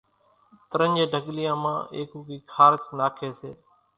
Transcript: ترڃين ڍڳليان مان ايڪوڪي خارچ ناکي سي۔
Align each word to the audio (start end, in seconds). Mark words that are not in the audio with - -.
ترڃين 0.69 1.09
ڍڳليان 1.11 1.57
مان 1.63 1.77
ايڪوڪي 1.95 2.37
خارچ 2.53 2.81
ناکي 2.97 3.29
سي۔ 3.39 3.51